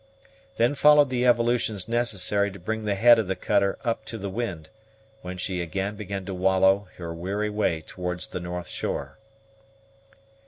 [0.57, 4.31] Then followed the evolutions necessary to bring the head of the cutter up to the
[4.31, 4.67] wind,
[5.21, 9.19] when she again began to wallow her weary way towards the north shore.